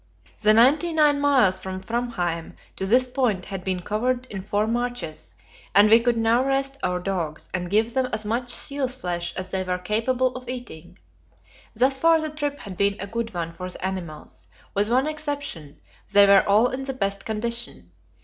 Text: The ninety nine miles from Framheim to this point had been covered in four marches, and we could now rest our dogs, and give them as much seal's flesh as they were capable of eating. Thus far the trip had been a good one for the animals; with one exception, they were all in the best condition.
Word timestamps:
The 0.41 0.51
ninety 0.51 0.93
nine 0.93 1.19
miles 1.19 1.59
from 1.61 1.79
Framheim 1.79 2.53
to 2.75 2.87
this 2.87 3.07
point 3.07 3.45
had 3.45 3.63
been 3.63 3.83
covered 3.83 4.25
in 4.31 4.41
four 4.41 4.65
marches, 4.65 5.35
and 5.75 5.91
we 5.91 5.99
could 5.99 6.17
now 6.17 6.43
rest 6.43 6.79
our 6.81 6.99
dogs, 6.99 7.49
and 7.53 7.69
give 7.69 7.93
them 7.93 8.07
as 8.11 8.25
much 8.25 8.49
seal's 8.49 8.95
flesh 8.95 9.31
as 9.35 9.51
they 9.51 9.61
were 9.61 9.77
capable 9.77 10.35
of 10.35 10.49
eating. 10.49 10.97
Thus 11.75 11.99
far 11.99 12.19
the 12.19 12.31
trip 12.31 12.61
had 12.61 12.77
been 12.77 12.95
a 12.99 13.05
good 13.05 13.31
one 13.35 13.53
for 13.53 13.69
the 13.69 13.85
animals; 13.85 14.47
with 14.73 14.89
one 14.89 15.05
exception, 15.05 15.79
they 16.11 16.25
were 16.25 16.49
all 16.49 16.69
in 16.69 16.85
the 16.85 16.93
best 16.93 17.23
condition. 17.23 17.91